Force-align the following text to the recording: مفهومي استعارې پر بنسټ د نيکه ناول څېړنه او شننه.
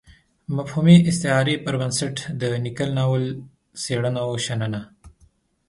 مفهومي 0.57 0.95
استعارې 1.09 1.55
پر 1.63 1.73
بنسټ 1.81 2.15
د 2.41 2.43
نيکه 2.63 2.85
ناول 2.97 3.23
څېړنه 3.83 4.19
او 4.25 4.31
شننه. 4.45 4.81